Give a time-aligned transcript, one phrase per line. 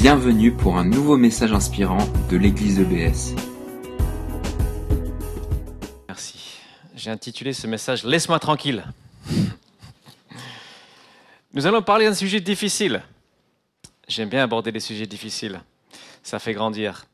[0.00, 1.98] Bienvenue pour un nouveau message inspirant
[2.30, 3.34] de l'église EBS.
[6.08, 6.58] Merci.
[6.96, 8.82] J'ai intitulé ce message Laisse-moi tranquille.
[11.52, 13.02] Nous allons parler d'un sujet difficile.
[14.08, 15.60] J'aime bien aborder les sujets difficiles.
[16.22, 17.04] Ça fait grandir.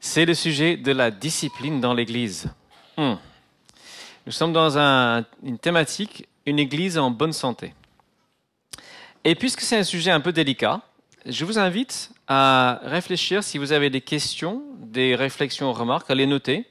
[0.00, 2.46] C'est le sujet de la discipline dans l'église.
[2.96, 3.16] Hmm.
[4.24, 4.78] Nous sommes dans
[5.42, 7.74] une thématique, une église en bonne santé.
[9.22, 10.80] Et puisque c'est un sujet un peu délicat,
[11.28, 16.26] je vous invite à réfléchir si vous avez des questions, des réflexions, remarques, à les
[16.26, 16.66] noter.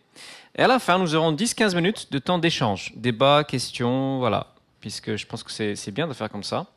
[0.57, 5.17] Et à la fin, nous aurons 10-15 minutes de temps d'échange, débat, questions, voilà, puisque
[5.17, 6.67] je pense que c'est bien de faire comme ça.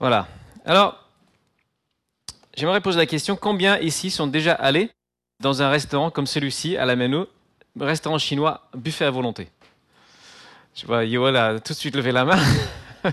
[0.00, 0.26] Voilà.
[0.64, 1.04] Alors,
[2.56, 4.90] j'aimerais poser la question, combien ici sont déjà allés
[5.40, 7.28] dans un restaurant comme celui-ci, à la Meno,
[7.78, 9.48] restaurant chinois, buffet à volonté?
[10.74, 12.40] Je vois Yoel a tout de suite levé la main.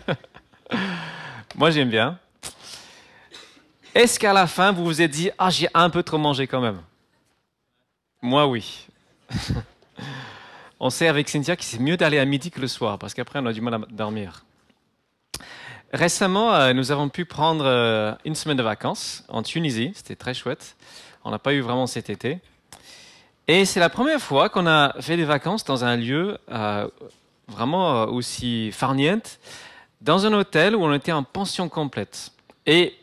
[1.56, 2.20] Moi, j'aime bien.
[3.96, 6.60] Est-ce qu'à la fin, vous vous êtes dit, ah, j'ai un peu trop mangé quand
[6.60, 6.82] même?
[8.22, 8.88] Moi, oui.
[10.82, 13.40] on sait avec Cynthia que c'est mieux d'aller à midi que le soir, parce qu'après,
[13.40, 14.44] on a du mal à dormir.
[15.94, 19.94] Récemment, euh, nous avons pu prendre euh, une semaine de vacances en Tunisie.
[19.96, 20.76] C'était très chouette.
[21.24, 22.40] On n'a pas eu vraiment cet été.
[23.48, 26.86] Et c'est la première fois qu'on a fait des vacances dans un lieu euh,
[27.48, 29.40] vraiment aussi farniente,
[30.02, 32.34] dans un hôtel où on était en pension complète.
[32.66, 32.94] Et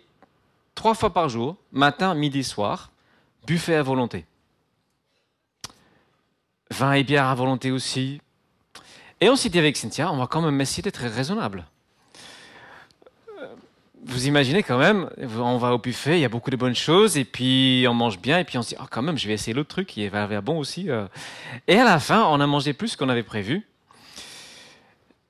[0.75, 2.91] trois fois par jour, matin, midi, soir,
[3.47, 4.25] buffet à volonté.
[6.70, 8.20] Vin et bière à volonté aussi.
[9.20, 11.67] Et on s'est dit avec Cynthia, on va quand même essayer d'être raisonnable.
[13.41, 13.47] Euh,
[14.05, 17.17] vous imaginez quand même, on va au buffet, il y a beaucoup de bonnes choses,
[17.17, 19.34] et puis on mange bien, et puis on se dit, oh, quand même, je vais
[19.34, 20.91] essayer l'autre truc qui va l'air bon aussi.
[20.91, 21.07] Euh.
[21.69, 23.67] Et à la fin, on a mangé plus qu'on avait prévu.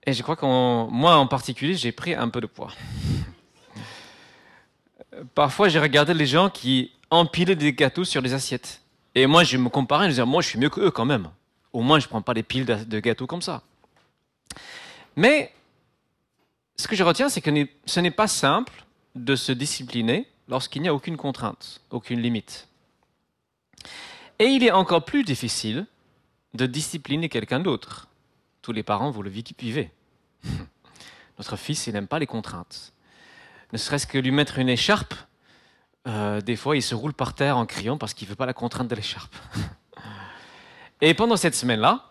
[0.04, 2.72] Et je crois que moi en particulier, j'ai pris un peu de poids
[5.34, 8.80] parfois j'ai regardé les gens qui empilaient des gâteaux sur des assiettes.
[9.14, 11.28] Et moi, je me comparais, je disais, moi, je suis mieux que eux quand même.
[11.72, 13.62] Au moins, je ne prends pas des piles de gâteaux comme ça.
[15.16, 15.52] Mais
[16.76, 17.50] ce que je retiens, c'est que
[17.84, 18.84] ce n'est pas simple
[19.14, 22.68] de se discipliner lorsqu'il n'y a aucune contrainte, aucune limite.
[24.38, 25.86] Et il est encore plus difficile
[26.54, 28.08] de discipliner quelqu'un d'autre.
[28.62, 29.90] Tous les parents, vous le vivez.
[31.38, 32.92] Notre fils, il n'aime pas les contraintes
[33.72, 35.14] ne serait-ce que lui mettre une écharpe,
[36.06, 38.46] euh, des fois il se roule par terre en criant parce qu'il ne veut pas
[38.46, 39.34] la contrainte de l'écharpe.
[41.00, 42.04] Et pendant cette semaine-là,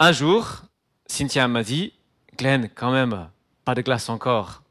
[0.00, 0.62] un jour,
[1.06, 1.92] Cynthia m'a dit,
[2.36, 3.28] Glenn, quand même,
[3.64, 4.62] pas de glace encore.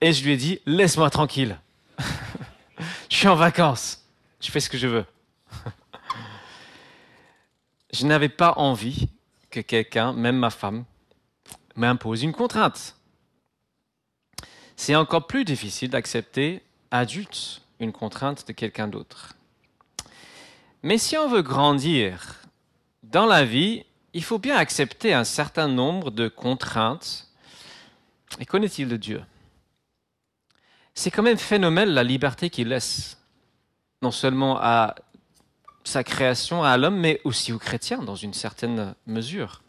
[0.00, 1.58] Et je lui ai dit, laisse-moi tranquille.
[3.08, 4.04] je suis en vacances.
[4.40, 5.04] Je fais ce que je veux.
[7.92, 9.08] je n'avais pas envie
[9.50, 10.84] que quelqu'un, même ma femme,
[11.74, 12.97] m'impose une contrainte
[14.78, 16.62] c'est encore plus difficile d'accepter
[16.92, 19.34] adulte une contrainte de quelqu'un d'autre.
[20.84, 22.36] Mais si on veut grandir
[23.02, 23.84] dans la vie,
[24.14, 27.26] il faut bien accepter un certain nombre de contraintes.
[28.38, 29.20] Et connaît-il de Dieu?
[30.94, 33.18] C'est quand même phénoménal la liberté qu'il laisse,
[34.00, 34.94] non seulement à
[35.82, 39.60] sa création, à l'homme, mais aussi aux chrétiens dans une certaine mesure.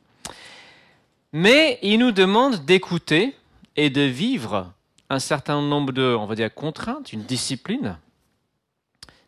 [1.33, 3.35] Mais il nous demande d'écouter
[3.75, 4.71] et de vivre
[5.09, 7.97] un certain nombre de, on va dire, contraintes, une discipline,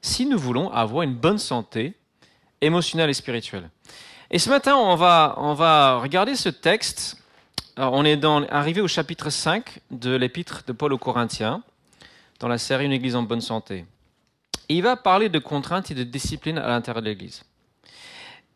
[0.01, 1.95] si nous voulons avoir une bonne santé
[2.61, 3.69] émotionnelle et spirituelle.
[4.29, 7.17] Et ce matin, on va, on va regarder ce texte.
[7.77, 11.63] on est dans, arrivé au chapitre 5 de l'épître de Paul aux Corinthiens,
[12.39, 13.85] dans la série Une Église en bonne santé.
[14.69, 17.43] il va parler de contraintes et de discipline à l'intérieur de l'Église.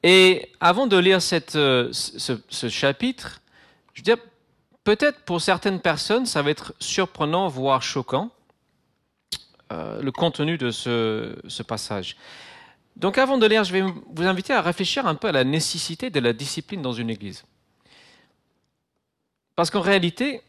[0.02, 3.42] Et avant de lire cette, euh, ce, ce, chapitre,
[3.94, 4.18] je veux dire,
[4.86, 8.30] Peut-être pour certaines personnes, ça va être surprenant, voire choquant,
[9.72, 12.16] euh, le contenu de ce, passage.
[12.96, 16.12] Donc avant de lire, je vais vous inviter à réfléchir un peu à la nécessité
[16.12, 17.46] de la discipline dans une église.
[19.56, 20.44] Parce qu'en réalité,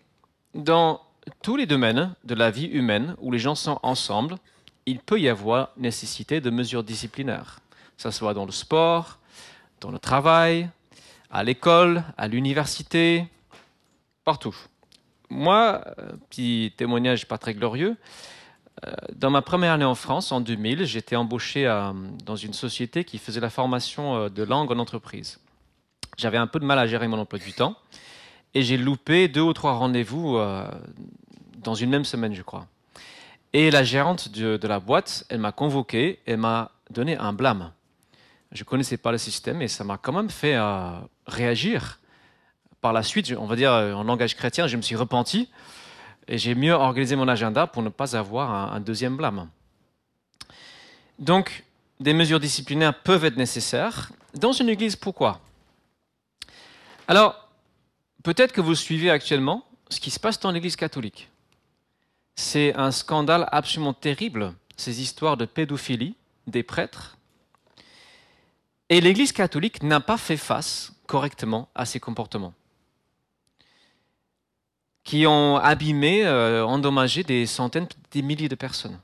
[0.54, 1.00] dans
[1.40, 4.36] tous les domaines de la vie humaine où les gens sont ensemble,
[4.84, 7.60] il peut y avoir nécessité de mesures disciplinaires.
[7.96, 9.18] Ce soit dans le sport,
[9.80, 10.68] dans le travail,
[11.30, 13.30] à l'école, à l'université,
[14.26, 14.56] partout.
[15.30, 17.96] Moi, euh, petit témoignage pas très glorieux,
[18.84, 21.64] euh, dans ma première année en France, en 2000, j'étais embauché
[22.24, 25.38] dans une société qui faisait la formation euh, de langue en entreprise.
[26.18, 27.76] J'avais un peu de mal à gérer mon emploi du temps
[28.52, 30.38] et j'ai loupé deux ou trois rendez-vous
[31.58, 32.66] dans une même semaine, je crois.
[33.52, 37.70] Et la gérante de, de la boîte, elle m'a convoqué et m'a donné un blâme.
[38.50, 40.56] Je ne connaissais pas le système et ça m'a quand même fait
[41.26, 41.98] réagir
[42.80, 45.50] par la suite, on va dire euh, en langage chrétien, je me suis repenti.
[46.28, 49.48] Et j'ai mieux organisé mon agenda pour ne pas avoir un, un deuxième blâme.
[51.18, 51.64] Donc,
[52.00, 54.10] des mesures disciplinaires peuvent être nécessaires.
[54.34, 55.40] Dans une église, pourquoi?
[57.08, 57.48] Alors,
[58.22, 61.30] peut-être que vous suivez actuellement ce qui se passe dans l'église catholique.
[62.34, 67.16] C'est un scandale absolument terrible, ces histoires de pédophilie des prêtres.
[68.88, 72.52] Et l'église catholique n'a pas fait face correctement à ces comportements
[75.06, 78.98] qui ont abîmé, euh, endommagé des centaines, des milliers de personnes.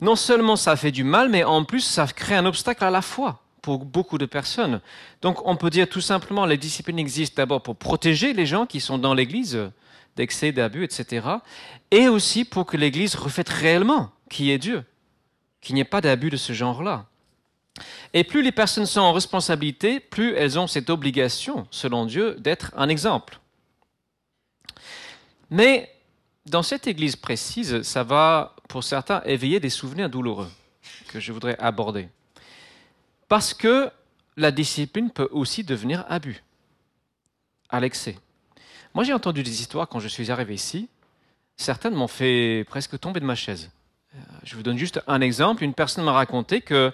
[0.00, 3.02] Non seulement ça fait du mal, mais en plus ça crée un obstacle à la
[3.02, 4.80] foi pour beaucoup de personnes.
[5.20, 8.78] Donc on peut dire tout simplement les disciplines existent d'abord pour protéger les gens qui
[8.78, 9.58] sont dans l'Église
[10.14, 11.26] d'excès, d'abus, etc.
[11.90, 14.84] Et aussi pour que l'Église reflète réellement qui est Dieu,
[15.60, 17.06] qu'il n'y ait pas d'abus de ce genre-là.
[18.14, 22.72] Et plus les personnes sont en responsabilité, plus elles ont cette obligation, selon Dieu, d'être
[22.76, 23.40] un exemple.
[25.50, 25.90] Mais
[26.46, 30.50] dans cette église précise, ça va, pour certains, éveiller des souvenirs douloureux
[31.08, 32.08] que je voudrais aborder.
[33.28, 33.90] Parce que
[34.36, 36.42] la discipline peut aussi devenir abus,
[37.68, 38.16] à l'excès.
[38.94, 40.88] Moi, j'ai entendu des histoires quand je suis arrivé ici.
[41.56, 43.70] Certaines m'ont fait presque tomber de ma chaise.
[44.14, 45.64] Euh, je vous donne juste un exemple.
[45.64, 46.92] Une personne m'a raconté que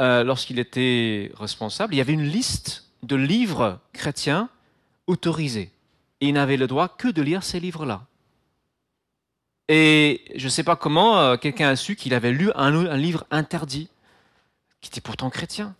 [0.00, 4.48] euh, lorsqu'il était responsable, il y avait une liste de livres chrétiens
[5.06, 5.70] autorisés
[6.20, 8.06] il n'avait le droit que de lire ces livres-là.
[9.68, 13.26] Et je ne sais pas comment euh, quelqu'un a su qu'il avait lu un, livre
[13.30, 13.88] interdit,
[14.80, 15.74] qui était pourtant chrétien.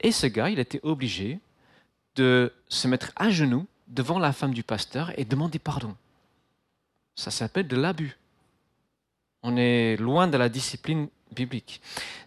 [0.00, 1.38] Et ce gars, il était obligé
[2.16, 5.94] de se mettre à genoux devant la femme du pasteur et demander pardon.
[7.14, 8.16] Ça s'appelle de l'abus.
[9.42, 11.80] On est loin de la discipline biblique.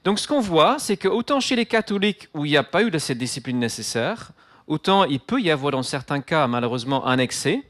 [0.03, 2.83] Donc ce qu'on voit, c'est que autant chez les catholiques où il n'y a pas
[2.83, 4.31] eu de cette discipline nécessaire,
[4.67, 7.63] autant il peut y avoir dans certains cas malheureusement un excès,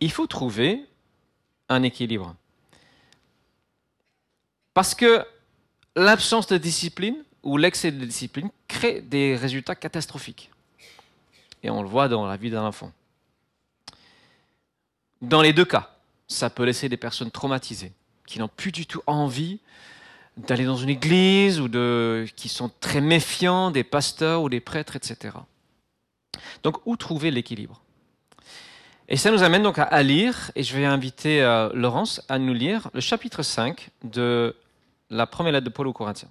[0.00, 0.84] il faut trouver
[1.68, 2.34] un équilibre.
[4.74, 5.24] Parce que
[5.96, 10.50] l'absence de discipline ou l'excès de discipline crée des résultats catastrophiques.
[11.62, 12.92] Et on le voit dans la vie d'un enfant.
[15.20, 15.96] Dans les deux cas,
[16.28, 17.92] ça peut laisser des personnes traumatisées,
[18.26, 19.60] qui n'ont plus du tout envie
[20.38, 24.96] d'aller dans une église ou de, qui sont très méfiants des pasteurs ou des prêtres,
[24.96, 25.36] etc.
[26.62, 27.82] Donc, où trouver l'équilibre?
[29.08, 32.52] Et ça nous amène donc à, lire, et je vais inviter euh, Laurence à nous
[32.52, 34.54] lire le chapitre 5 de
[35.10, 36.28] la première lettre de Paul aux Corinthiens.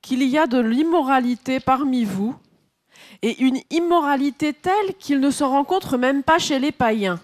[0.00, 2.34] Qu'il y a de l'immoralité parmi vous,
[3.20, 7.20] et une immoralité telle qu'il ne se rencontre même pas chez les païens.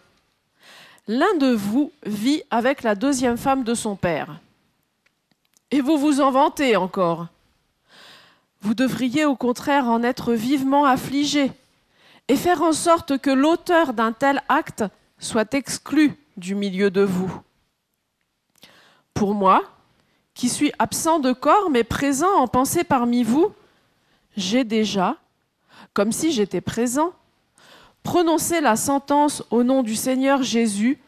[1.08, 4.38] L'un de vous vit avec la deuxième femme de son père
[5.70, 7.26] et vous vous en vantez encore.
[8.61, 11.53] Vous devriez au contraire en être vivement affligé
[12.29, 14.85] et faire en sorte que l'auteur d'un tel acte
[15.19, 17.32] soit exclu du milieu de vous.
[19.15, 19.62] Pour moi,
[20.35, 23.53] qui suis absent de corps mais présent en pensée parmi vous,
[24.37, 25.17] j'ai déjà,
[25.94, 27.12] comme si j'étais présent,
[28.03, 30.99] prononcé la sentence au nom du Seigneur Jésus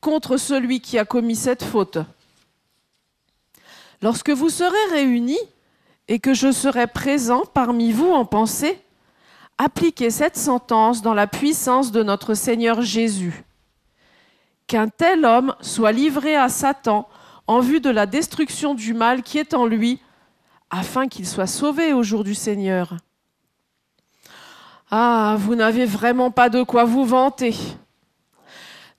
[0.00, 1.98] contre celui qui a commis cette faute.
[4.04, 5.40] Lorsque vous serez réunis
[6.08, 8.78] et que je serai présent parmi vous en pensée,
[9.56, 13.44] appliquez cette sentence dans la puissance de notre Seigneur Jésus.
[14.66, 17.08] Qu'un tel homme soit livré à Satan
[17.46, 20.00] en vue de la destruction du mal qui est en lui,
[20.68, 22.98] afin qu'il soit sauvé au jour du Seigneur.
[24.90, 27.56] Ah, vous n'avez vraiment pas de quoi vous vanter.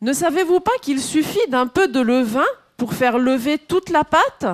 [0.02, 4.48] Ne savez-vous pas qu'il suffit d'un peu de levain pour faire lever toute la pâte?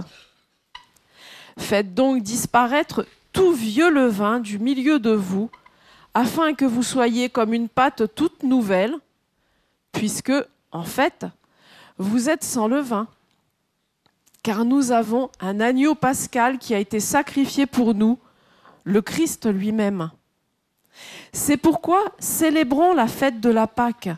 [1.57, 5.49] Faites donc disparaître tout vieux levain du milieu de vous,
[6.13, 8.95] afin que vous soyez comme une pâte toute nouvelle,
[9.91, 10.33] puisque,
[10.71, 11.25] en fait,
[11.97, 13.07] vous êtes sans levain.
[14.43, 18.17] Car nous avons un agneau pascal qui a été sacrifié pour nous,
[18.83, 20.09] le Christ lui-même.
[21.31, 24.09] C'est pourquoi célébrons la fête de la Pâque,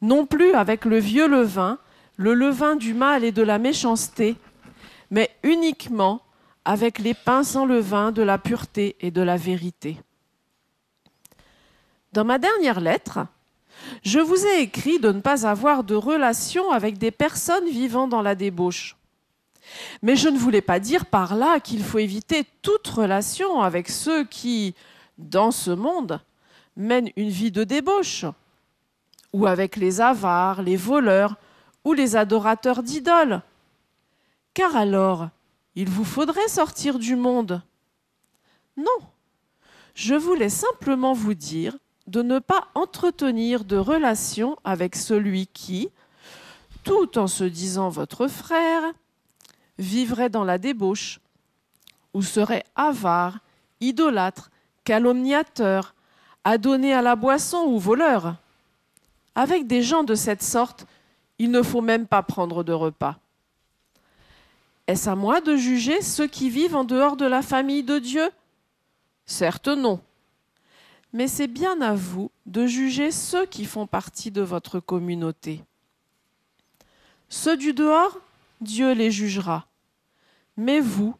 [0.00, 1.78] non plus avec le vieux levain,
[2.16, 4.36] le levain du mal et de la méchanceté,
[5.10, 6.22] mais uniquement
[6.64, 9.98] avec les pains sans levain de la pureté et de la vérité.
[12.12, 13.20] Dans ma dernière lettre,
[14.02, 18.22] je vous ai écrit de ne pas avoir de relation avec des personnes vivant dans
[18.22, 18.96] la débauche.
[20.02, 24.24] Mais je ne voulais pas dire par là qu'il faut éviter toute relation avec ceux
[24.24, 24.74] qui,
[25.18, 26.20] dans ce monde,
[26.76, 28.24] mènent une vie de débauche,
[29.32, 31.36] ou avec les avares, les voleurs,
[31.84, 33.42] ou les adorateurs d'idoles.
[34.54, 35.28] Car alors,
[35.74, 37.62] il vous faudrait sortir du monde.
[38.76, 38.98] Non,
[39.94, 45.90] je voulais simplement vous dire de ne pas entretenir de relation avec celui qui,
[46.82, 48.82] tout en se disant votre frère,
[49.78, 51.20] vivrait dans la débauche,
[52.14, 53.38] ou serait avare,
[53.80, 54.50] idolâtre,
[54.84, 55.94] calomniateur,
[56.42, 58.34] adonné à la boisson ou voleur.
[59.34, 60.86] Avec des gens de cette sorte,
[61.38, 63.16] il ne faut même pas prendre de repas.
[64.90, 68.28] Est-ce à moi de juger ceux qui vivent en dehors de la famille de Dieu?
[69.24, 70.00] Certes non.
[71.12, 75.62] Mais c'est bien à vous de juger ceux qui font partie de votre communauté.
[77.28, 78.18] Ceux du dehors,
[78.60, 79.68] Dieu les jugera.
[80.56, 81.14] Mais vous,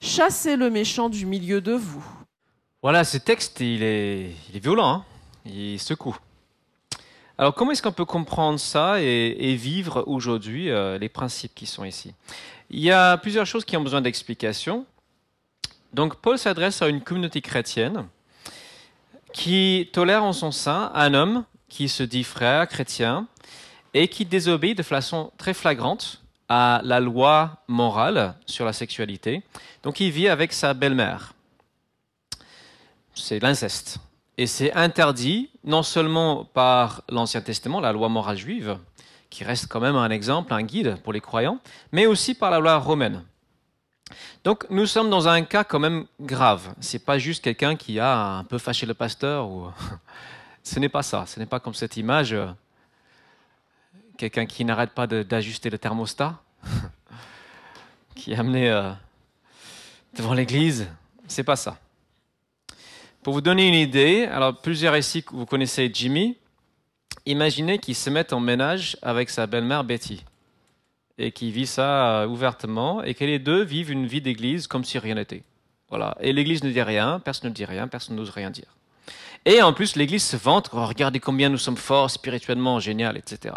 [0.00, 2.06] chassez le méchant du milieu de vous.
[2.80, 5.04] Voilà, ce texte, il est, il violent, hein
[5.44, 6.16] il secoue.
[7.40, 11.86] Alors comment est-ce qu'on peut comprendre ça et, vivre aujourd'hui euh, les principes qui sont
[11.86, 12.12] ici?
[12.68, 14.84] Il y a plusieurs choses qui ont besoin d'explication.
[15.94, 18.06] Donc Paul s'adresse à une communauté chrétienne
[19.32, 23.26] qui tolère en son sein un homme qui se dit frère chrétien
[23.94, 26.20] et qui désobéit de façon très flagrante
[26.50, 29.42] à la loi morale sur la sexualité.
[29.82, 31.32] Donc il vit avec sa belle-mère.
[33.14, 33.98] C'est l'inceste.
[34.40, 38.78] Et c'est interdit non seulement par l'Ancien Testament, la loi morale juive,
[39.28, 41.58] qui reste quand même un exemple, un guide pour les croyants,
[41.92, 43.22] mais aussi par la loi romaine.
[44.42, 46.72] Donc nous sommes dans un cas quand même grave.
[46.80, 49.46] Ce n'est pas juste quelqu'un qui a un peu fâché le pasteur.
[49.46, 49.70] Ou...
[50.62, 51.26] Ce n'est pas ça.
[51.26, 52.34] Ce n'est pas comme cette image
[54.16, 56.40] quelqu'un qui n'arrête pas d'ajuster le thermostat,
[58.14, 58.90] qui est amené euh,
[60.16, 60.88] devant l'église.
[61.26, 61.76] C'est pas ça.
[63.22, 66.38] Pour vous donner une idée, alors plusieurs ici, vous connaissez Jimmy.
[67.26, 70.24] Imaginez qu'il se mette en ménage avec sa belle-mère Betty
[71.18, 74.84] et qui vit ça euh, ouvertement et que les deux vivent une vie d'église comme
[74.84, 75.42] si rien n'était.
[75.90, 76.16] Voilà.
[76.20, 78.74] Et l'église ne dit rien, personne ne dit rien, personne n'ose rien dire.
[79.44, 83.54] Et en plus, l'église se vante, oh, regardez combien nous sommes forts spirituellement, génial, etc.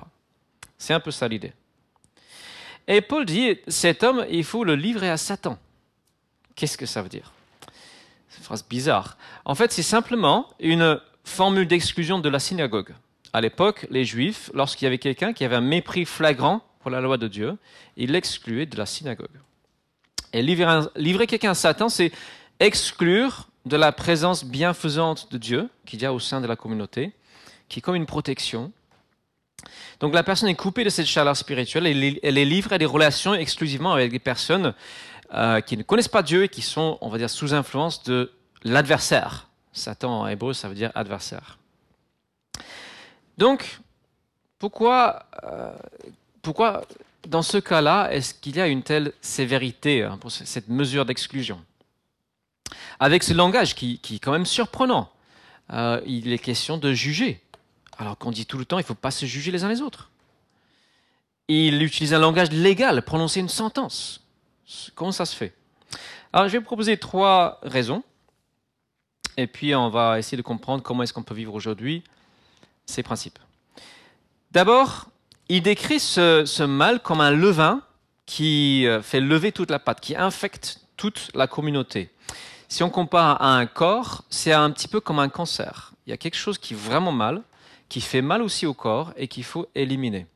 [0.77, 1.53] C'est un peu ça l'idée.
[2.89, 5.57] Et Paul dit, cet homme, il faut le livrer à Satan.
[6.53, 7.31] Qu'est-ce que ça veut dire?
[8.37, 9.17] Une phrase bizarre.
[9.45, 12.93] En fait, c'est simplement une formule d'exclusion de la synagogue.
[13.31, 17.01] À l'époque, les Juifs, lorsqu'il y avait quelqu'un qui avait un mépris flagrant pour la
[17.01, 17.57] loi de Dieu,
[17.97, 19.39] ils l'excluaient de la synagogue.
[20.33, 22.11] Et livrer, quelqu'un à Satan, c'est
[22.59, 27.13] exclure de la présence bienfaisante de Dieu qu'il y a au sein de la communauté,
[27.69, 28.71] qui est comme une protection,
[29.99, 32.85] donc la personne est coupée de cette chaleur spirituelle et elle est livrée à des
[32.85, 34.73] relations exclusivement avec des personnes
[35.33, 38.31] euh, qui ne connaissent pas Dieu et qui sont, on va dire, sous influence de
[38.63, 39.47] l'adversaire.
[39.71, 41.57] Satan en hébreu, ça veut dire adversaire.
[43.37, 43.79] Donc,
[44.59, 45.73] pourquoi, euh,
[46.41, 46.83] pourquoi
[47.27, 51.59] dans ce cas-là, est-ce qu'il y a une telle sévérité hein, pour cette mesure d'exclusion?
[52.99, 55.09] Avec ce langage qui, qui, est quand même surprenant,
[55.71, 57.41] euh, il est question de juger.
[57.97, 59.81] Alors qu'on dit tout le temps, il ne faut pas se juger les uns les
[59.81, 60.09] autres.
[61.47, 64.22] Il utilise un langage légal, prononcer une sentence.
[64.95, 65.53] Comment ça se fait?
[66.31, 68.03] Alors je vais proposer trois raisons.
[69.37, 72.03] Et puis on va essayer de comprendre comment est-ce qu'on peut vivre aujourd'hui
[72.85, 73.39] ces principes.
[74.51, 75.07] D'abord,
[75.49, 77.81] il décrit ce, ce, mal comme un levain
[78.25, 82.11] qui euh, fait lever toute la pâte, qui infecte toute la communauté.
[82.69, 85.93] Si on compare à un corps, c'est un petit peu comme un cancer.
[86.05, 87.41] Il y a quelque chose qui est vraiment mal,
[87.89, 90.27] qui fait mal aussi au corps et qu'il faut éliminer.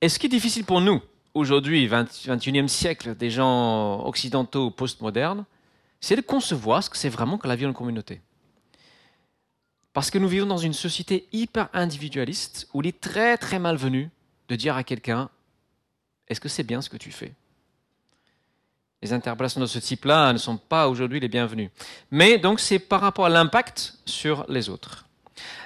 [0.00, 1.02] Et ce qui est difficile pour nous,
[1.34, 5.44] aujourd'hui, 21e siècle, des gens occidentaux postmodernes,
[6.00, 8.20] c'est de concevoir ce que c'est vraiment que la vie en communauté.
[9.92, 14.10] Parce que nous vivons dans une société hyper individualiste où il est très très malvenu
[14.48, 15.28] de dire à quelqu'un
[16.28, 17.32] Est-ce que c'est bien ce que tu fais?
[19.02, 21.70] Les interpellations de ce type-là ne sont pas aujourd'hui les bienvenues.
[22.10, 25.06] Mais donc c'est par rapport à l'impact sur les autres.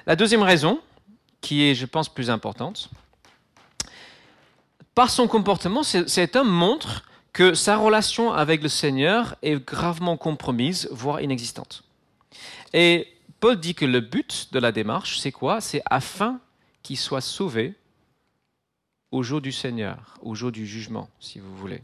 [0.06, 0.80] La deuxième raison,
[1.40, 2.90] qui est, je pense, plus importante,
[4.94, 10.88] par son comportement, cet homme montre que sa relation avec le Seigneur est gravement compromise,
[10.92, 11.82] voire inexistante.
[12.72, 13.08] Et
[13.40, 15.60] Paul dit que le but de la démarche, c'est quoi?
[15.60, 16.40] C'est afin
[16.82, 17.74] qu'il soit sauvé
[19.10, 21.82] au jour du Seigneur, au jour du jugement, si vous voulez.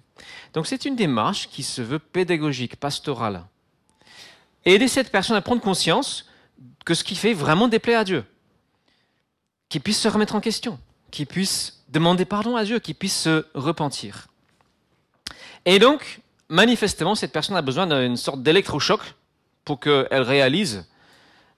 [0.53, 3.45] Donc c'est une démarche qui se veut pédagogique, pastorale.
[4.65, 6.29] aider cette personne à prendre conscience
[6.85, 8.25] que ce qui fait vraiment déplaît à Dieu.
[9.69, 10.79] Qu'il puisse se remettre en question,
[11.11, 14.29] qu'il puisse demander pardon à Dieu, qu'il puisse se repentir.
[15.67, 19.01] Et donc, manifestement, cette personne a besoin d'une sorte d'électrochoc
[19.65, 20.87] pour qu'elle réalise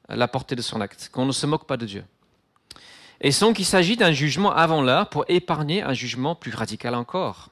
[0.08, 2.04] la portée de son acte, qu'on ne se moque pas de Dieu.
[3.20, 7.50] Et donc, il s'agit d'un jugement avant l'heure pour épargner un jugement plus radical encore.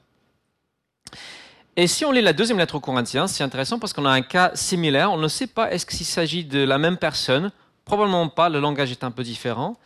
[1.77, 4.21] Et si on lit la deuxième lettre aux Corinthiens, c'est intéressant parce qu'on a un
[4.21, 5.13] cas similaire.
[5.13, 7.51] On ne sait pas est-ce qu'il s'agit de la même personne?
[7.85, 9.77] Probablement pas, le langage est un peu différent.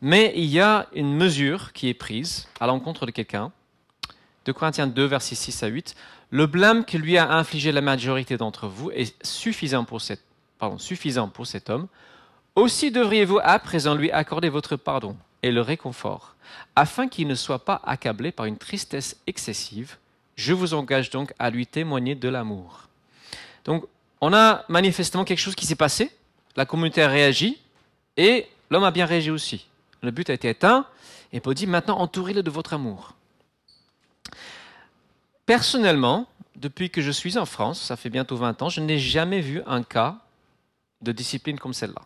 [0.00, 3.50] Mais il y a une mesure qui est prise à l'encontre de quelqu'un.
[4.44, 5.96] De Corinthiens 2, versets 6 à 8.
[6.30, 10.00] Le blâme que lui a infligé la majorité d'entre vous est suffisant pour,
[10.78, 11.88] suffisant pour cet homme.
[12.54, 16.34] Aussi devriez-vous à présent lui accorder votre pardon et le réconfort,
[16.74, 19.96] afin qu'il ne soit pas accablé par une tristesse excessive.
[20.36, 22.88] Je vous engage donc à lui témoigner de l'amour.
[23.64, 23.84] Donc,
[24.20, 26.10] on a manifestement quelque chose qui s'est passé,
[26.56, 27.60] la communauté a réagi,
[28.16, 29.68] et l'homme a bien réagi aussi.
[30.02, 30.86] Le but a été éteint,
[31.32, 33.14] et Paul dit maintenant entourez-le de votre amour.
[35.46, 39.40] Personnellement, depuis que je suis en France, ça fait bientôt 20 ans, je n'ai jamais
[39.40, 40.18] vu un cas
[41.00, 42.02] de discipline comme celle-là.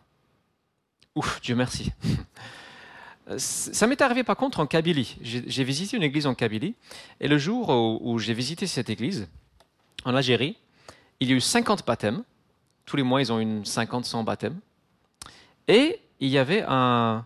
[1.14, 1.92] Ouf, Dieu merci.
[3.36, 5.16] Ça m'est arrivé par contre en Kabylie.
[5.22, 6.74] J'ai visité une église en Kabylie,
[7.20, 7.68] et le jour
[8.02, 9.28] où, j'ai visité cette église,
[10.04, 10.56] en Algérie,
[11.20, 12.24] il y a eu 50 baptêmes.
[12.84, 14.58] Tous les mois, ils ont une 50-100 baptêmes.
[15.68, 17.24] Et il y avait un,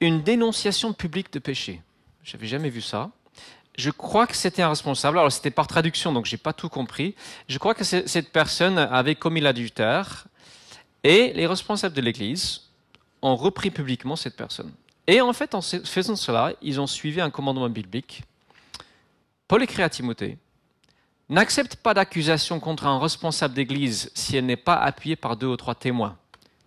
[0.00, 1.82] une dénonciation publique de péché.
[2.22, 3.10] Je n'avais jamais vu ça.
[3.76, 5.18] Je crois que c'était un responsable.
[5.18, 7.14] Alors, c'était par traduction, donc je n'ai pas tout compris.
[7.48, 10.26] Je crois que cette personne avait commis l'adultère
[11.04, 12.62] et les responsables de l'Église
[13.22, 14.72] ont repris publiquement cette personne.
[15.06, 18.22] Et en fait, en faisant cela, ils ont suivi un commandement biblique.
[19.48, 20.38] Paul écrit à Timothée
[21.28, 25.56] N'accepte pas d'accusation contre un responsable d'église si elle n'est pas appuyée par deux ou
[25.56, 26.16] trois témoins.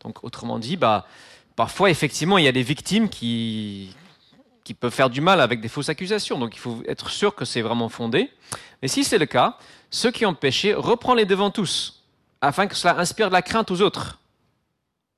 [0.01, 1.05] Donc, autrement dit, bah,
[1.55, 3.95] parfois, effectivement, il y a des victimes qui,
[4.79, 6.39] peuvent faire du mal avec des fausses accusations.
[6.39, 8.31] Donc, il faut être sûr que c'est vraiment fondé.
[8.81, 9.57] Mais si c'est le cas,
[9.89, 12.03] ceux qui ont péché, reprends-les devant tous,
[12.41, 14.19] afin que cela inspire de la crainte aux autres.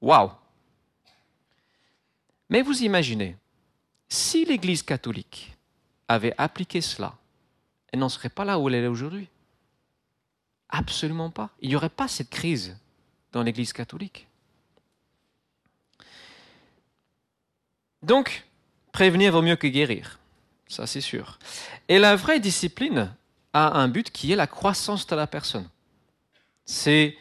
[0.01, 0.32] Waouh
[2.50, 3.38] Mais vous imaginez,
[4.10, 5.56] si l'Église catholique
[6.08, 7.13] avait appliqué cela,
[7.92, 9.30] elle n'en serait pas là où elle est aujourd'hui.
[10.70, 11.50] Absolument pas.
[11.62, 12.77] Il n'y aurait pas cette crise
[13.32, 14.27] dans l'Église catholique.
[18.06, 18.46] Donc,
[18.92, 20.20] prévenir vaut mieux que guérir.
[20.68, 21.40] Ça, c'est sûr.
[21.90, 23.12] Et la vraie discipline
[23.51, 25.68] a un but qui est la croissance de la personne.
[26.66, 27.18] C'est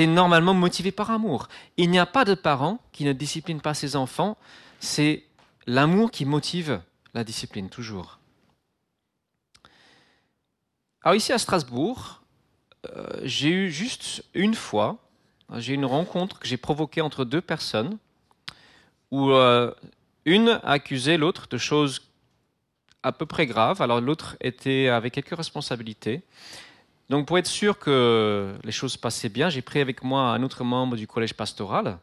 [0.00, 1.48] normalement motivé par amour.
[1.76, 4.36] Il n'y a pas de parent qui ne discipline pas ses enfants.
[4.80, 5.22] C'est
[5.66, 6.80] l'amour qui motive
[7.14, 8.18] la discipline, toujours.
[11.02, 12.22] Alors ici à Strasbourg,
[12.90, 14.98] euh, j'ai eu juste une fois,
[15.54, 17.98] j'ai une rencontre que j'ai provoquée entre deux personnes
[19.16, 19.72] où euh,
[20.26, 21.94] une a accusé l'autre de choses
[23.02, 26.22] à peu près graves, alors l'autre était avec quelques responsabilités.
[27.08, 30.64] Donc pour être sûr que les choses passaient bien, j'ai pris avec moi un autre
[30.64, 31.98] membre du collège pastoral.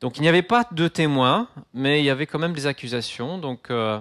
[0.00, 3.36] Donc il n'y avait pas de témoins, mais il y avait quand même des accusations.
[3.36, 4.00] Donc euh,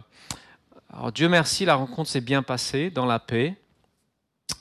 [0.93, 3.58] alors Dieu merci, la rencontre s'est bien passée dans la paix.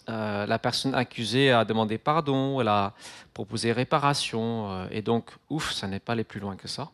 [0.08, 2.92] Euh, la personne accusée a demandé pardon, elle a
[3.34, 6.90] proposé réparation, euh, et donc, ouf, ça n'est pas allé plus loin que ça.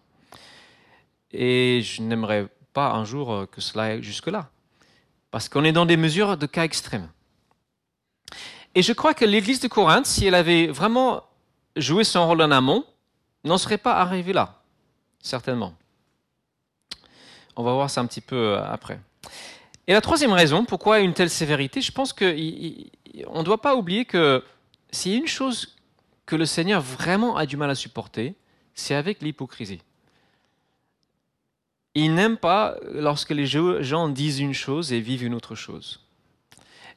[1.33, 4.51] Et je n'aimerais pas un jour euh, que cela aille jusque-là,
[5.31, 7.09] parce qu'on est dans des mesures de cas extrêmes.
[8.75, 11.25] Et je crois que l'Église de Corinthe, si elle avait vraiment
[11.77, 12.85] joué son rôle en amont,
[13.45, 14.63] n'en serait pas arrivée là,
[15.21, 15.75] certainement.
[17.57, 18.99] On va voir ça un petit peu après.
[19.87, 24.05] Et la troisième raison, pourquoi une telle sévérité, je pense qu'on ne doit pas oublier
[24.05, 24.43] que
[24.91, 25.77] s'il y a une chose
[26.25, 28.35] que le Seigneur vraiment a du mal à supporter,
[28.75, 29.81] c'est avec l'hypocrisie.
[31.95, 36.01] Il n'aime pas lorsque les gens disent une chose et vivent une autre chose.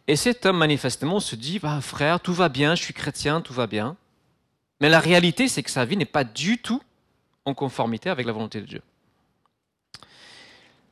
[0.08, 3.54] Et cet homme, manifestement, se dit, bah, frère, tout va bien, je suis chrétien, tout
[3.54, 3.98] va bien.
[4.80, 6.82] Mais la réalité, c'est que sa vie n'est pas du tout
[7.46, 8.82] en conformité avec la volonté de Dieu.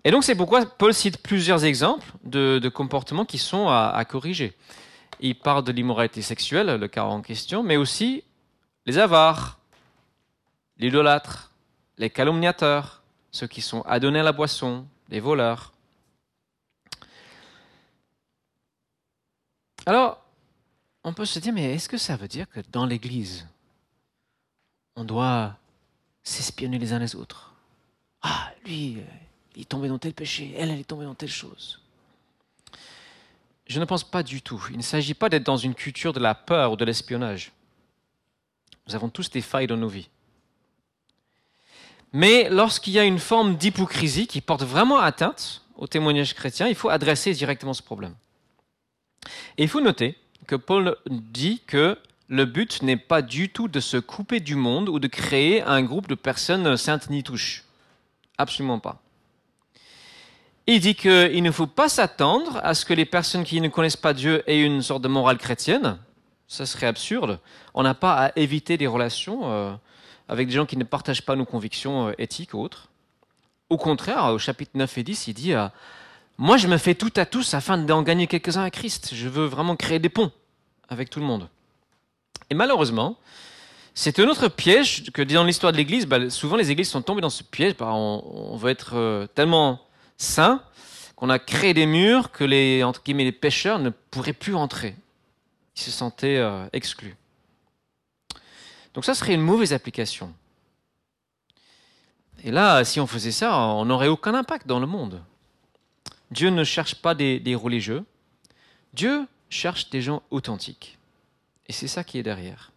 [0.05, 4.53] Et donc c'est pourquoi Paul cite plusieurs exemples de, comportements qui sont à, corriger.
[5.19, 8.23] Il parle de l'immoralité sexuelle, le cas en question, mais aussi
[8.85, 9.59] les avares,
[10.77, 11.51] l'idolâtre,
[11.97, 13.02] les calomniateurs,
[13.33, 15.73] ceux qui sont adonnés à la boisson, les voleurs.
[19.85, 20.23] Alors,
[21.03, 23.45] on peut se dire, mais est-ce que ça veut dire que dans l'Église,
[24.95, 25.57] on doit
[26.23, 27.53] s'espionner les uns les autres?
[28.21, 28.99] Ah, lui,
[29.55, 31.81] il est tombé dans tel péché, elle, elle est tombée dans telle chose.
[33.65, 34.63] Je ne pense pas du tout.
[34.69, 37.51] Il ne s'agit pas d'être dans une culture de la peur ou de l'espionnage.
[38.87, 40.09] Nous avons tous des failles dans nos vies.
[42.13, 46.75] Mais lorsqu'il y a une forme d'hypocrisie qui porte vraiment atteinte au témoignage chrétien, il
[46.75, 48.13] faut adresser directement ce problème.
[49.57, 51.97] Il faut noter que Paul dit que
[52.27, 55.81] le but n'est pas du tout de se couper du monde ou de créer un
[55.81, 57.63] groupe de personnes saintes ni touches.
[58.37, 59.01] Absolument pas.
[60.67, 63.97] Il dit qu'il ne faut pas s'attendre à ce que les personnes qui ne connaissent
[63.97, 65.97] pas Dieu aient une sorte de morale chrétienne.
[66.47, 67.39] Ça serait absurde.
[67.73, 69.79] On n'a pas à éviter des relations.
[70.27, 72.89] Avec des gens qui ne partagent pas nos convictions euh, éthiques ou autres.
[73.69, 75.67] Au contraire, au chapitre 9 et 10, il dit euh,
[76.37, 79.11] Moi, je me fais tout à tous afin d'en gagner quelques-uns à Christ.
[79.13, 80.31] Je veux vraiment créer des ponts
[80.89, 81.49] avec tout le monde.
[82.49, 83.17] Et malheureusement,
[83.95, 87.21] c'est un autre piège que dans l'histoire de l'Église, bah, souvent les églises sont tombées
[87.21, 87.75] dans ce piège.
[87.77, 89.81] Bah, on, veut être euh, tellement
[90.17, 90.61] saint
[91.15, 94.95] qu'on a créé des murs que les, entre guillemets, les pêcheurs ne pourraient plus entrer.
[95.75, 97.15] Ils se sentaient exclus.
[98.93, 100.33] Donc ça serait une mauvaise application.
[102.43, 105.23] Et là, si on faisait ça, on n'aurait aucun impact dans le monde.
[106.31, 108.03] Dieu ne cherche pas des, des religieux.
[108.93, 110.97] Dieu cherche des gens authentiques.
[111.67, 112.71] Et c'est ça qui est derrière.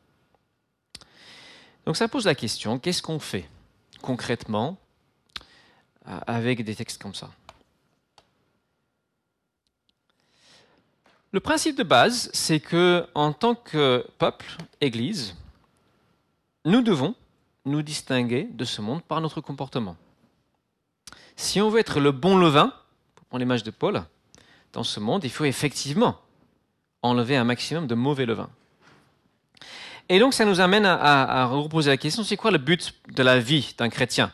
[1.85, 3.49] Donc ça pose la question, qu'est-ce qu'on fait
[4.03, 4.77] concrètement
[6.09, 7.31] euh, avec des textes comme ça?
[11.33, 14.47] Le principe de base, c'est que en tant que peuple,
[14.81, 15.37] Église,
[16.67, 17.15] nous devons
[17.65, 19.97] nous distinguer de ce monde par notre comportement.
[21.37, 22.73] Si on veut être le bon levain,
[23.15, 24.05] pour prendre l'image de Paul,
[24.73, 26.21] dans ce monde, il faut effectivement
[27.03, 28.51] enlever un maximum de mauvais levain.
[30.09, 33.39] Et donc ça nous amène à, reposer la question, c'est quoi le but de la
[33.39, 34.33] vie d'un chrétien?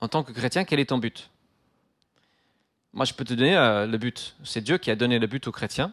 [0.00, 1.30] En tant que chrétien, quel est ton but?
[2.92, 4.34] Moi, je peux te donner euh, le but.
[4.42, 5.92] C'est Dieu qui a donné le but aux chrétiens,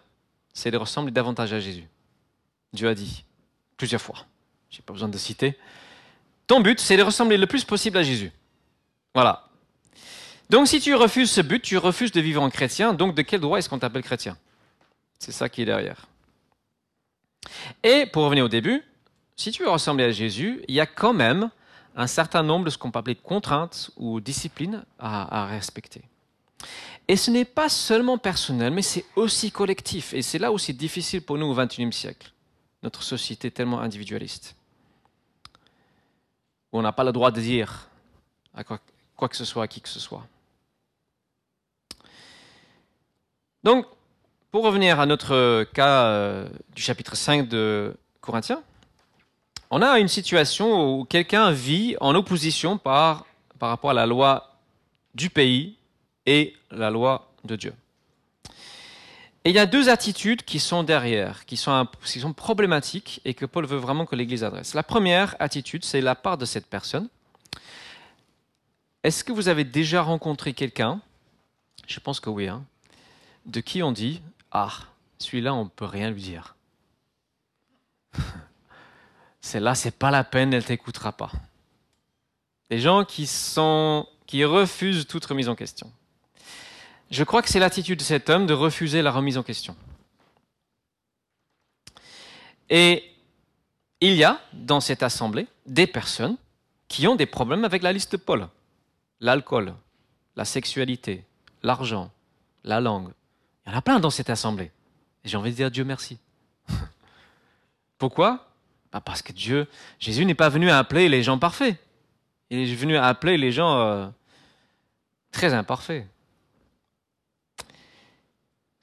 [0.53, 1.87] c'est de ressembler davantage à Jésus.
[2.73, 3.23] Dieu a dit
[3.77, 4.25] plusieurs fois,
[4.69, 5.57] je n'ai pas besoin de citer,
[6.47, 8.31] ton but, c'est de ressembler le plus possible à Jésus.
[9.13, 9.47] Voilà.
[10.49, 13.41] Donc si tu refuses ce but, tu refuses de vivre en chrétien, donc de quel
[13.41, 14.37] droit est-ce qu'on t'appelle chrétien?
[15.19, 16.07] C'est ça qui est derrière.
[17.83, 18.83] Et pour revenir au début,
[19.35, 21.49] si tu veux ressembler à Jésus, il y a quand même
[21.95, 26.01] un certain nombre de ce qu'on peut appeler contraintes ou disciplines à, respecter.
[27.07, 30.13] Et ce n'est pas seulement personnel, mais c'est aussi collectif.
[30.13, 32.31] Et c'est là où c'est difficile pour nous au XXIe siècle,
[32.83, 34.55] notre société tellement individualiste,
[36.71, 37.87] où on n'a pas le droit de dire
[38.53, 38.79] à quoi,
[39.29, 40.25] que ce soit à qui que ce soit.
[43.63, 43.85] Donc,
[44.51, 48.63] pour revenir à notre cas euh, du chapitre 5 de Corinthiens,
[49.69, 53.25] on a une situation où quelqu'un vit en opposition par,
[53.59, 54.55] par rapport à la loi
[55.13, 55.77] du pays
[56.25, 57.73] et la loi de Dieu.
[59.47, 61.87] Et il y a deux attitudes qui sont derrière, qui sont,
[62.35, 64.73] problématiques et que Paul veut vraiment que l'Église adresse.
[64.73, 67.07] La première attitude, c'est la part de cette personne.
[69.03, 70.99] Est-ce que vous avez déjà rencontré quelqu'un,
[71.87, 72.65] je pense que oui, hein,
[73.45, 74.73] de qui on dit ah,
[75.17, 76.57] celui-là, on ne peut rien lui dire.
[79.39, 81.31] Celle-là, c'est pas la peine, elle t'écoutera pas.
[82.69, 85.89] Des gens qui sont, qui refusent toute remise en question.
[87.09, 89.75] Je crois que c'est l'attitude de cet homme de refuser la remise en question.
[92.69, 93.03] Et
[94.01, 96.37] il y a dans cette assemblée des personnes
[96.87, 98.47] qui ont des problèmes avec la liste de Paul.
[99.19, 99.73] L'alcool,
[100.35, 101.23] la sexualité,
[101.63, 102.11] l'argent,
[102.63, 103.11] la langue,
[103.65, 104.71] il y en a plein dans cette assemblée.
[105.23, 106.17] Et j'ai envie de dire Dieu merci.
[107.97, 108.47] Pourquoi?
[108.91, 109.67] Bah, Parce que Dieu,
[109.99, 111.77] Jésus n'est pas venu à appeler les gens parfaits.
[112.49, 114.07] Il est venu à appeler les gens euh,
[115.31, 116.05] très imparfaits.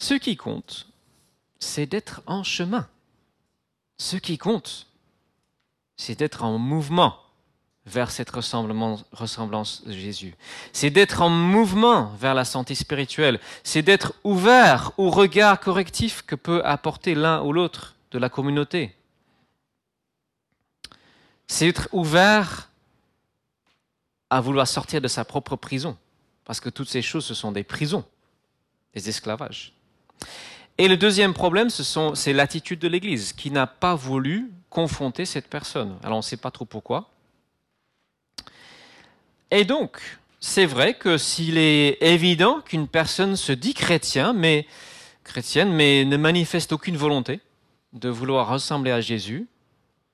[0.04, 0.86] Ce qui compte,
[1.58, 2.86] c'est d'être en chemin.
[3.96, 4.86] Ce qui compte,
[5.96, 7.16] c'est d'être en mouvement
[7.86, 10.34] vers cette ressemblance de Jésus.
[10.74, 13.40] C'est d'être en mouvement vers la santé spirituelle.
[13.62, 18.94] C'est d'être ouvert au regard correctif que peut apporter l'un ou l'autre de la communauté.
[21.46, 22.68] C'est être ouvert
[24.28, 25.96] à vouloir sortir de sa propre prison.
[26.44, 28.04] Parce que toutes ces choses, ce sont des prisons,
[28.92, 29.72] des esclavages.
[30.76, 35.96] Et le deuxième problème, c'est l'attitude de l'Église, qui n'a pas voulu confronter cette personne.
[36.02, 37.10] Alors on ne sait pas trop pourquoi.
[39.50, 40.00] Et donc,
[40.40, 44.66] c'est vrai que s'il est évident qu'une personne se dit chrétien, mais,
[45.22, 47.40] chrétienne, mais ne manifeste aucune volonté
[47.92, 49.46] de vouloir ressembler à Jésus,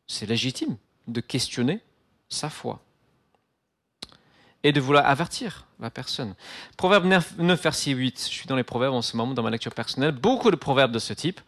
[0.07, 0.77] c'est légitime
[1.09, 1.81] de questionner
[2.29, 2.81] sa foi
[4.63, 6.35] et de vouloir avertir la personne.
[6.77, 9.75] Proverbe 9, verset 8, je suis dans les proverbes en ce moment dans ma lecture
[9.75, 11.41] personnelle, beaucoup de proverbes de ce type.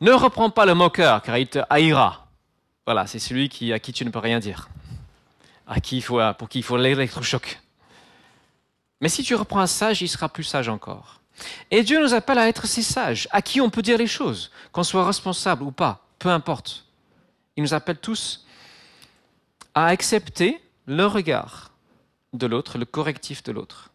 [0.00, 2.26] Ne reprends pas le moqueur, car il te haïra.
[2.84, 4.68] Voilà, c'est celui qui, à qui tu ne peux rien dire
[5.66, 7.60] à qui il faut, pour qui il faut l'électrochoc.
[9.00, 11.20] Mais si tu reprends un sage, il sera plus sage encore.
[11.70, 14.50] Et Dieu nous appelle à être ces sages, à qui on peut dire les choses,
[14.70, 16.84] qu'on soit responsable ou pas, peu importe.
[17.56, 18.46] Il nous appelle tous
[19.74, 21.71] à accepter le regard
[22.32, 23.90] de l'autre, le correctif de l'autre.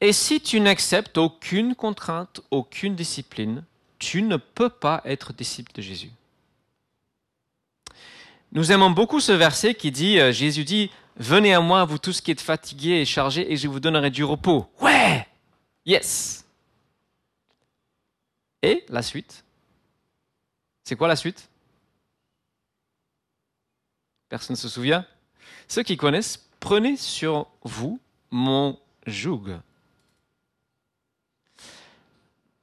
[0.00, 3.64] Et si tu n'acceptes aucune contrainte, aucune discipline,
[3.98, 6.10] tu ne peux pas être disciple de Jésus.
[8.52, 12.20] Nous aimons beaucoup ce verset qui dit, euh, Jésus dit, venez à moi, vous tous
[12.20, 14.68] qui êtes fatigués et chargés, et je vous donnerai du repos.
[14.80, 15.26] Ouais!
[15.84, 16.44] Yes!
[18.62, 19.44] Et la suite?
[20.84, 21.48] C'est quoi la suite?
[24.28, 25.06] Personne ne se souvient?
[25.70, 28.00] Ceux qui connaissent, prenez sur vous
[28.32, 29.56] mon joug.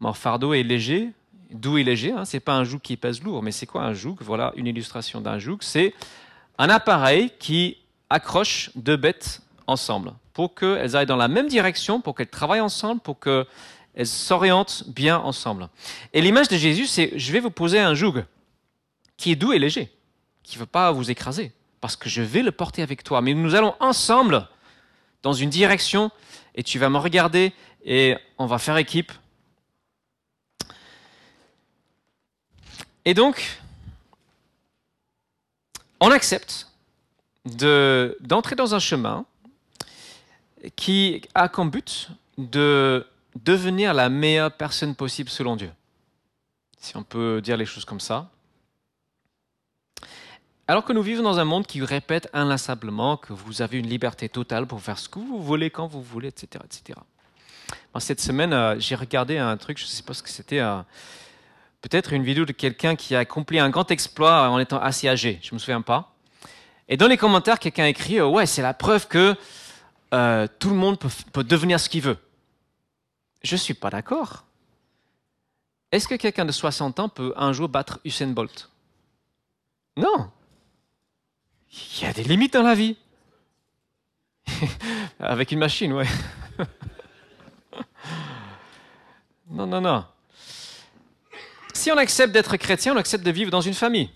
[0.01, 1.11] Mon fardeau est léger,
[1.49, 2.11] doux et léger.
[2.11, 4.17] Hein, c'est pas un joug qui pèse lourd, mais c'est quoi un joug?
[4.19, 5.59] Voilà une illustration d'un joug.
[5.61, 5.93] C'est
[6.57, 7.77] un appareil qui
[8.09, 12.99] accroche deux bêtes ensemble pour qu'elles aillent dans la même direction, pour qu'elles travaillent ensemble,
[12.99, 13.45] pour qu'elles
[14.05, 15.69] s'orientent bien ensemble.
[16.11, 18.25] Et l'image de Jésus, c'est je vais vous poser un joug
[19.15, 19.89] qui est doux et léger,
[20.43, 21.53] qui ne veut pas vous écraser,
[21.87, 23.21] parce que je vais le porter avec toi.
[23.21, 24.45] Mais nous allons ensemble
[25.23, 26.11] dans une direction,
[26.53, 27.53] et tu vas me regarder,
[27.85, 29.13] et on va faire équipe,
[33.05, 33.61] Et donc,
[36.01, 36.67] on accepte
[37.45, 39.25] d'entrer dans un chemin
[40.75, 43.07] qui a comme but de
[43.45, 45.71] devenir la meilleure personne possible selon Dieu.
[46.81, 48.29] Si on peut dire les choses comme ça.
[50.69, 54.27] Alors que nous vivons dans un monde qui répète inlassablement que vous avez une liberté
[54.27, 56.61] totale pour faire ce que vous voulez quand vous voulez, etc.
[56.65, 56.99] etc.
[57.99, 60.81] cette semaine, euh, j'ai regardé un truc, je ne sais pas ce que c'était, euh,
[61.81, 65.39] peut-être une vidéo de quelqu'un qui a accompli un grand exploit en étant assez âgé,
[65.41, 66.13] je ne me souviens pas.
[66.89, 69.35] Et dans les commentaires, quelqu'un a écrit Ouais, c'est la preuve que
[70.13, 72.17] euh, tout le monde peut, devenir ce qu'il veut.
[73.41, 74.43] Je ne suis pas d'accord.
[75.93, 78.69] Est-ce que quelqu'un de 60 ans peut un jour battre Usain Bolt?
[79.95, 80.29] Non.
[81.71, 82.97] Il y a des limites dans la vie.
[85.19, 86.07] Avec une machine, ouais.
[89.49, 90.05] non, non, non
[91.77, 94.09] si on accepte d'être chrétien, on accepte de vivre dans une famille.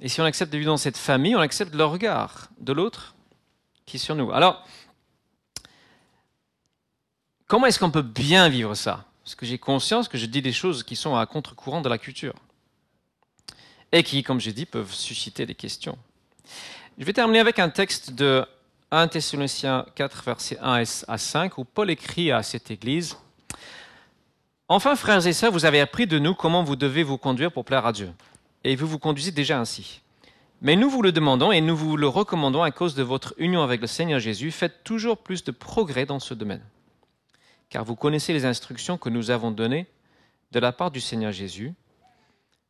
[0.00, 3.16] Et si on accepte de vivre dans cette famille, on accepte le regard de l'autre
[3.84, 4.32] qui est sur nous.
[4.32, 4.64] Alors,
[7.46, 9.04] comment est-ce qu'on peut bien vivre ça?
[9.24, 11.98] Parce que j'ai conscience que je dis des choses qui sont à contre-courant de la
[11.98, 12.34] culture.
[13.90, 15.98] Et qui, comme j'ai dit, peuvent susciter des questions.
[16.98, 18.44] Je vais terminer avec un texte de
[18.90, 23.16] 1 Thessaloniciens 4, versets 1 à 5, où Paul écrit à cette église
[24.66, 27.64] Enfin, frères et sœurs, vous avez appris de nous comment vous devez vous conduire pour
[27.64, 28.10] plaire à Dieu.
[28.64, 30.02] Et vous vous conduisez déjà ainsi.
[30.60, 33.62] Mais nous vous le demandons et nous vous le recommandons à cause de votre union
[33.62, 34.50] avec le Seigneur Jésus.
[34.50, 36.64] Faites toujours plus de progrès dans ce domaine.
[37.70, 39.86] Car vous connaissez les instructions que nous avons données
[40.50, 41.72] de la part du Seigneur Jésus.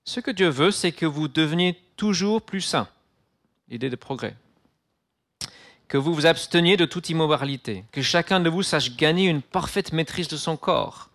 [0.05, 2.89] Ce que Dieu veut, c'est que vous deveniez toujours plus saints.
[3.71, 4.37] L'idée de progrès.
[5.89, 7.85] Que vous vous absteniez de toute immoralité.
[7.93, 11.11] Que chacun de vous sache gagner une parfaite maîtrise de son corps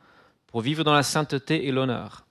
[0.47, 2.25] pour vivre dans la sainteté et l'honneur,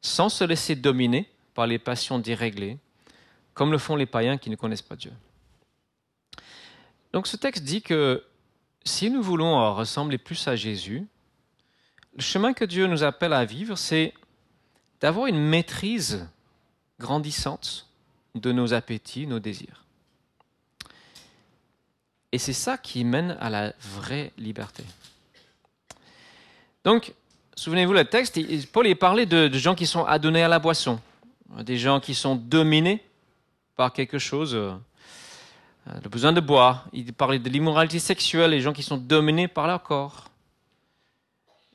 [0.00, 2.78] sans se laisser dominer par les passions déréglées,
[3.52, 5.12] comme le font les païens qui ne connaissent pas Dieu.
[7.12, 8.24] Donc ce texte dit que
[8.84, 11.06] si nous voulons ressembler plus à Jésus,
[12.16, 14.14] le chemin que Dieu nous appelle à vivre, c'est
[15.00, 16.26] d'avoir une maîtrise
[16.98, 17.89] grandissante
[18.34, 19.84] de nos appétits, nos désirs.
[22.32, 24.84] Et c'est ça qui mène à la vraie liberté.
[26.84, 27.12] Donc,
[27.60, 28.40] Souvenez-vous le texte,
[28.72, 30.98] Paul est parlé de, gens qui sont adonnés à la boisson,
[31.58, 33.04] des gens qui sont dominés
[33.76, 34.72] par quelque chose, euh,
[36.02, 36.86] le besoin de boire.
[36.94, 40.30] Il parlait de l'immoralité sexuelle, les gens qui sont dominés par leur corps.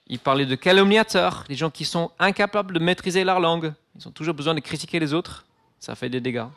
[0.07, 3.71] Il parlait de calomniateurs, les gens qui sont incapables de maîtriser leur langue.
[3.95, 5.45] Ils ont toujours besoin de critiquer les autres.
[5.79, 6.47] Ça fait des dégâts.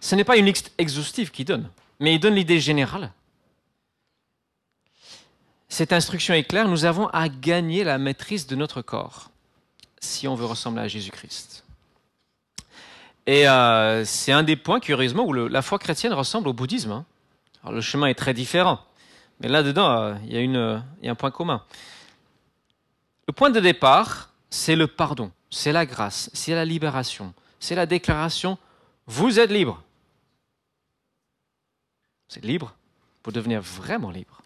[0.00, 3.12] Ce n'est pas une liste exhaustive qu'il donne, mais il donne l'idée générale
[5.70, 9.30] cette instruction est claire, nous avons à gagner la maîtrise de notre corps
[10.00, 11.64] si on veut ressembler à Jésus-Christ.
[13.26, 16.90] Et euh, c'est un des points, curieusement, où la foi chrétienne ressemble au bouddhisme.
[16.90, 17.04] Hein.
[17.70, 18.80] Le chemin est très différent,
[19.40, 20.52] mais là-dedans, euh, il,
[21.04, 21.62] y a un point commun.
[23.28, 27.86] Le point de départ, c'est le pardon, c'est la grâce, c'est la libération, c'est la
[27.86, 28.58] déclaration,
[29.06, 29.82] vous êtes libre.
[32.26, 32.74] C'est libre
[33.22, 34.40] pour devenir vraiment libre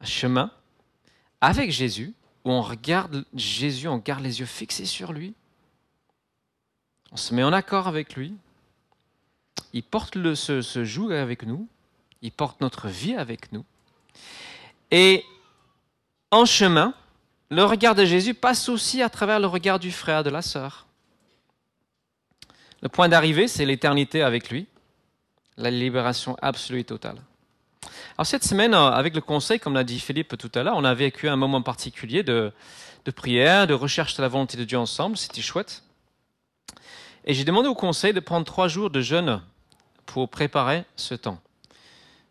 [0.00, 0.50] un chemin
[1.40, 5.34] avec Jésus, où on regarde Jésus, on garde les yeux fixés sur lui,
[7.12, 8.34] on se met en accord avec lui,
[9.72, 11.68] il porte ce joug avec nous,
[12.22, 13.64] il porte notre vie avec nous.
[14.90, 15.24] Et
[16.30, 16.94] en chemin,
[17.50, 20.86] le regard de Jésus passe aussi à travers le regard du frère, de la sœur.
[22.82, 24.66] Le point d'arrivée, c'est l'éternité avec lui,
[25.56, 27.20] la libération absolue et totale.
[28.16, 30.84] Alors cette semaine, euh, avec le conseil, comme l'a dit Philippe tout à l'heure, on
[30.84, 32.52] a vécu un moment particulier de,
[33.14, 35.16] prière, de recherche de la volonté de Dieu ensemble.
[35.16, 35.82] C'était chouette.
[37.24, 39.42] Et j'ai demandé au conseil de prendre trois jours de jeûne
[40.06, 41.40] pour préparer ce temps.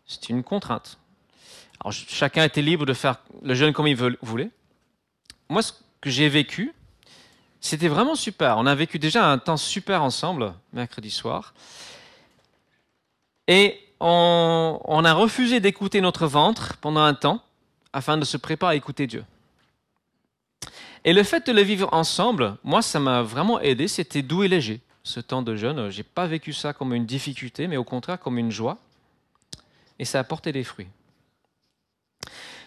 [0.06, 0.98] C'est une contrainte.
[1.80, 4.50] Alors, chacun était libre de faire le jeûne comme il voulait.
[5.48, 6.74] Moi, ce que j'ai vécu,
[7.60, 8.56] c'était vraiment super.
[8.58, 11.54] On a vécu déjà un temps super ensemble, mercredi soir.
[13.46, 17.42] Et on, a refusé d'écouter notre ventre pendant un temps
[17.92, 19.24] afin de se préparer à écouter Dieu.
[21.04, 23.88] Et le fait de le vivre ensemble, moi, ça m'a vraiment aidé.
[23.88, 25.90] C'était doux et léger, ce temps de jeûne.
[25.90, 28.78] Je n'ai pas vécu ça comme une difficulté, mais au contraire comme une joie.
[29.98, 30.88] Et ça a porté des fruits.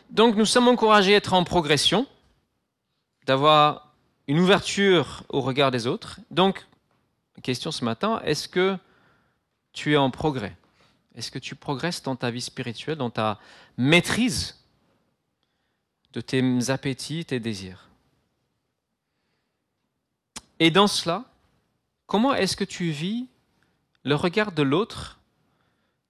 [0.09, 2.05] Donc, nous sommes encouragés à être en progression,
[3.25, 3.92] d'avoir
[4.27, 6.19] une ouverture au regard des autres.
[6.31, 6.65] Donc,
[7.41, 8.77] question ce matin, est-ce que
[9.73, 10.55] tu es en progrès?
[11.15, 13.39] Est-ce que tu progresses dans ta vie spirituelle, dans ta
[13.77, 14.59] maîtrise
[16.13, 17.89] de tes appétits, tes désirs?
[20.59, 21.25] Et dans cela,
[22.07, 23.27] comment est-ce que tu vis
[24.03, 25.19] le regard de l'autre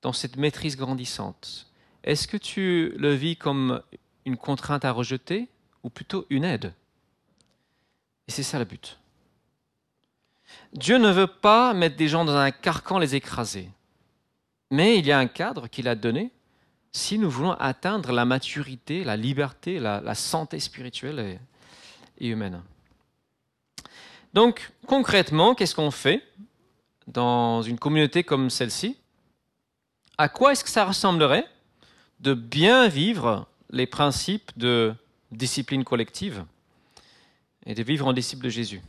[0.02, 1.68] dans cette maîtrise grandissante?
[2.04, 3.82] Est-ce que tu le vis comme
[4.26, 5.48] une contrainte à rejeter
[5.84, 6.74] ou plutôt une aide?
[8.28, 8.98] Et c'est ça le but.
[10.74, 13.70] Dieu ne veut pas mettre des gens dans un carcan, les écraser.
[14.72, 16.32] Mais il y a un cadre qu'il a donné
[16.92, 21.40] si nous voulons atteindre la maturité, la liberté, la, santé spirituelle
[22.20, 22.62] et humaine.
[24.34, 26.24] Donc, concrètement, qu'est-ce qu'on fait
[27.08, 28.98] dans une communauté comme celle-ci?
[30.18, 31.48] À quoi est-ce que ça ressemblerait
[32.20, 34.94] de bien vivre les principes de
[35.32, 36.46] discipline collective?
[37.66, 38.82] Et de vivre en disciple de Jésus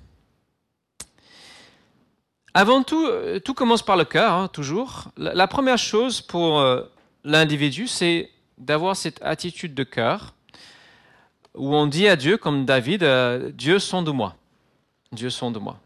[2.55, 5.11] Avant tout, euh, tout commence par le cœur, hein, toujours.
[5.17, 6.83] La, première chose pour euh,
[7.25, 10.35] l'individu, c'est d'avoir cette attitude de cœur
[11.55, 14.37] où on dit à Dieu, comme David, euh, Dieu sonde-moi.
[15.13, 15.79] Dieu de moi.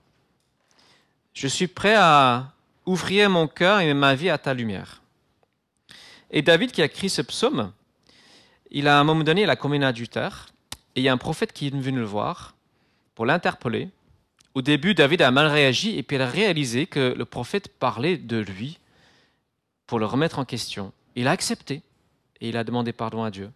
[1.34, 2.52] Je suis prêt à
[2.86, 5.02] ouvrir mon cœur et ma vie à ta lumière.
[6.30, 7.72] Et David qui a écrit ce psaume,
[8.70, 10.48] il a à un moment donné, il a commis un adultère,
[10.96, 12.54] et il y a un prophète qui est venu le voir
[13.18, 13.88] pour l'interpeller.
[14.54, 18.16] Au début, David a mal réagi, et puis il a réalisé que le prophète parlait
[18.16, 18.78] de lui
[19.88, 20.92] pour le remettre en question.
[21.16, 21.82] Il a accepté,
[22.40, 23.50] et il a demandé pardon à Dieu.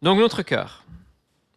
[0.00, 0.84] Donc notre cœur,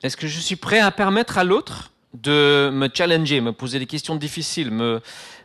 [0.02, 3.86] est-ce que je suis prêt à permettre à l'autre de me challenger, me poser des
[3.86, 5.00] questions difficiles, me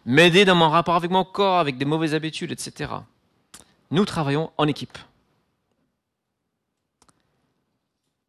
[0.07, 2.91] m'aider dans mon rapport avec mon corps, avec des mauvaises habitudes, etc.
[3.91, 4.97] Nous travaillons en équipe.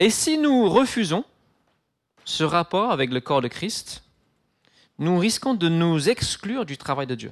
[0.01, 1.23] Et si nous refusons
[2.25, 4.03] ce rapport avec le corps de Christ,
[4.99, 7.31] nous risquons de nous exclure du travail de Dieu.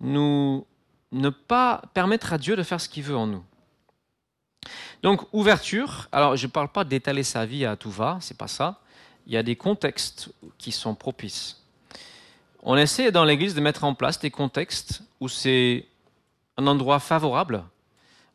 [0.00, 0.66] Nous
[1.12, 3.44] ne pas permettre à Dieu de faire ce qu'il veut en nous.
[5.02, 8.48] Donc, ouverture, alors je ne parle pas d'étaler sa vie à tout va, c'est pas
[8.48, 8.80] ça.
[9.26, 11.62] Il y a des contextes qui sont propices.
[12.62, 15.86] On essaie dans l'Église de mettre en place des contextes où c'est
[16.56, 17.62] un endroit favorable.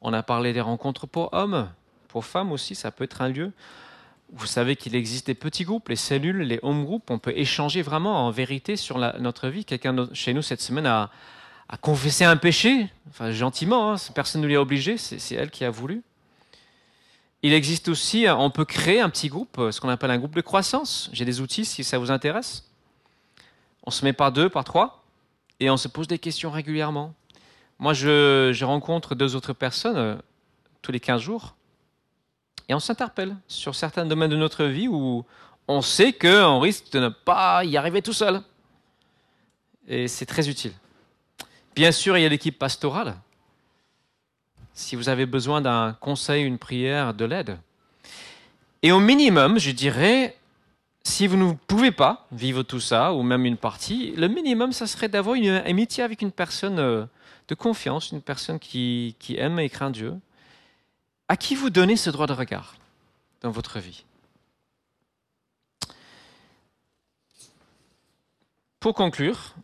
[0.02, 1.70] On a parlé des rencontres pour hommes,
[2.08, 3.52] pour femmes aussi, ça peut être un lieu.
[4.36, 7.12] Vous savez qu'il existe des petits groupes, les cellules, les home groups.
[7.12, 9.64] On peut échanger vraiment en vérité sur notre vie.
[9.64, 11.12] Quelqu'un chez nous cette semaine a,
[11.82, 12.90] confessé un péché,
[13.30, 16.04] gentiment, hein, personne ne lui a obligé, c'est elle qui a voulu.
[17.44, 20.42] Il existe aussi, on peut créer un petit groupe, ce qu'on appelle un groupe de
[20.42, 21.10] croissance.
[21.14, 22.70] J'ai des outils si ça vous intéresse.
[23.86, 25.04] On se met par deux, par trois,
[25.60, 27.14] et on se pose des questions régulièrement.
[27.80, 30.16] Moi, je, rencontre deux autres personnes euh,
[30.82, 31.56] tous les 15 jours,
[32.70, 35.26] et on s'interpelle sur certains domaines de notre vie où
[35.68, 38.42] on sait qu'on risque de ne pas y arriver tout seul.
[39.88, 40.74] Et c'est très utile.
[41.76, 43.16] Bien sûr, il y a l'équipe pastorale
[44.74, 47.58] si vous avez besoin d'un conseil, une prière, de l'aide.
[48.82, 50.36] Et au minimum, je dirais,
[51.04, 54.88] si vous ne pouvez pas vivre tout ça, ou même une partie, le minimum, ça
[54.88, 57.06] serait d'avoir une amitié avec une personne euh,
[57.48, 60.16] de confiance, une personne qui, qui aime et craint Dieu,
[61.28, 62.76] à qui vous donnez ce droit de regard
[63.42, 64.04] dans votre vie.
[68.80, 69.56] Pour conclure,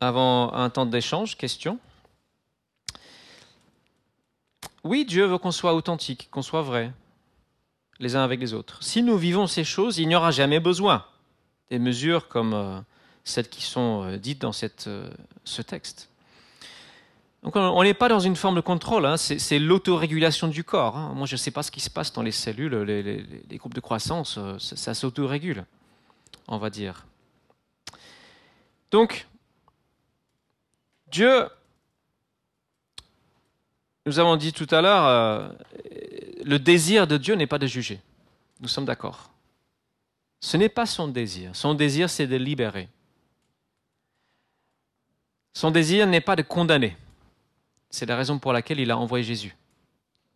[0.00, 1.78] avant un temps d'échange, question.
[4.84, 6.92] Oui, Dieu veut qu'on soit authentique, qu'on soit vrai,
[7.98, 8.82] les uns avec les autres.
[8.82, 11.04] Si nous vivons ces choses, il n'y aura jamais besoin
[11.70, 12.80] des mesures comme euh,
[13.24, 14.52] celles qui sont euh, dites dans
[14.86, 15.10] euh,
[15.44, 16.08] ce texte.
[17.42, 19.16] Donc on n'est pas dans une forme de contrôle, hein.
[19.16, 20.96] c'est l'autorégulation du corps.
[20.96, 21.12] Hein.
[21.14, 23.80] Moi, je ne sais pas ce qui se passe dans les cellules, les, groupes de
[23.80, 25.64] croissance, ça, ça s'autorégule,
[26.48, 27.06] on va dire.
[28.90, 29.28] Donc,
[31.12, 31.46] Dieu
[34.06, 35.48] nous avons dit tout à l'heure, euh,
[36.44, 38.00] le désir de Dieu n'est pas de juger.
[38.60, 39.30] Nous sommes d'accord.
[40.40, 41.50] Ce n'est pas son désir.
[41.54, 42.88] Son désir, c'est de libérer.
[45.52, 46.96] Son désir n'est pas de condamner.
[47.90, 49.56] C'est la raison pour laquelle il a envoyé Jésus,